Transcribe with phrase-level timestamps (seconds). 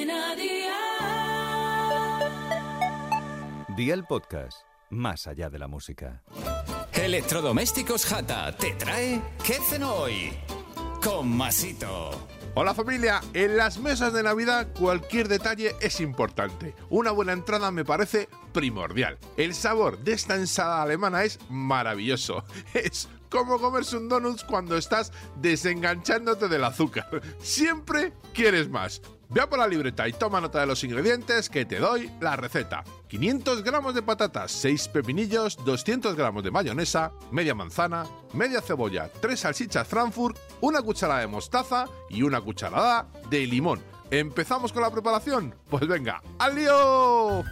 [0.00, 0.76] Cadena Dial.
[3.76, 6.22] Día el podcast, más allá de la música.
[6.92, 10.32] Electrodomésticos Jata te trae ¿Qué cenó hoy?
[11.02, 12.10] Con Masito.
[12.54, 16.74] Hola familia, en las mesas de Navidad cualquier detalle es importante.
[16.88, 19.18] Una buena entrada me parece primordial.
[19.36, 22.42] El sabor de esta ensalada alemana es maravilloso.
[22.74, 27.20] Es como comerse un donuts cuando estás desenganchándote del azúcar.
[27.38, 29.02] Siempre quieres más.
[29.32, 32.82] Ve por la libreta y toma nota de los ingredientes que te doy la receta.
[33.06, 39.38] 500 gramos de patatas, 6 pepinillos, 200 gramos de mayonesa, media manzana, media cebolla, 3
[39.38, 43.80] salchichas Frankfurt, una cucharada de mostaza y una cucharada de limón.
[44.10, 45.54] ¿Empezamos con la preparación?
[45.68, 47.44] Pues venga, ¡al lío!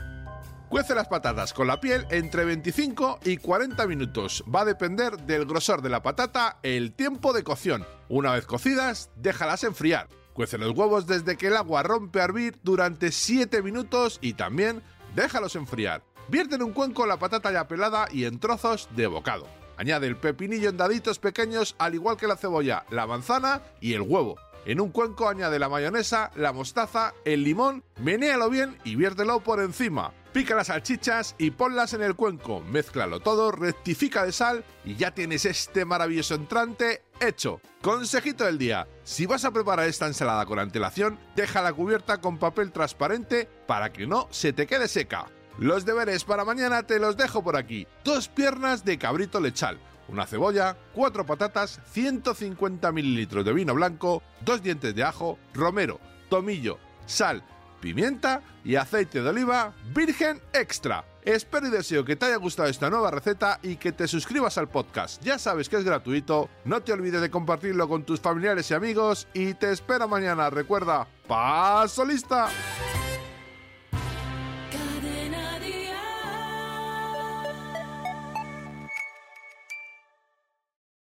[0.68, 4.42] Cuece las patatas con la piel entre 25 y 40 minutos.
[4.52, 7.86] Va a depender del grosor de la patata, el tiempo de cocción.
[8.08, 10.08] Una vez cocidas, déjalas enfriar.
[10.38, 14.84] Cuece los huevos desde que el agua rompe a hervir durante 7 minutos y también
[15.16, 16.04] déjalos enfriar.
[16.28, 19.48] Vierte en un cuenco la patata ya pelada y en trozos de bocado.
[19.76, 24.02] Añade el pepinillo en daditos pequeños al igual que la cebolla, la manzana y el
[24.02, 24.36] huevo.
[24.66, 29.60] En un cuenco añade la mayonesa, la mostaza, el limón, menéalo bien y viértelo por
[29.60, 30.12] encima.
[30.32, 35.12] Pica las salchichas y ponlas en el cuenco, mézclalo todo, rectifica de sal y ya
[35.12, 37.60] tienes este maravilloso entrante hecho.
[37.80, 42.38] Consejito del día, si vas a preparar esta ensalada con antelación, deja la cubierta con
[42.38, 45.26] papel transparente para que no se te quede seca.
[45.58, 47.86] Los deberes para mañana te los dejo por aquí.
[48.04, 49.78] Dos piernas de cabrito lechal,
[50.08, 56.78] una cebolla, cuatro patatas, 150 mililitros de vino blanco, dos dientes de ajo, romero, tomillo,
[57.06, 57.42] sal,
[57.80, 61.04] pimienta y aceite de oliva virgen extra.
[61.22, 64.68] Espero y deseo que te haya gustado esta nueva receta y que te suscribas al
[64.68, 65.22] podcast.
[65.22, 69.28] Ya sabes que es gratuito, no te olvides de compartirlo con tus familiares y amigos
[69.34, 70.48] y te espero mañana.
[70.48, 72.48] Recuerda, paso lista.